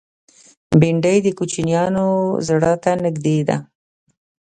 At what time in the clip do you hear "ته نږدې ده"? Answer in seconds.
2.83-3.57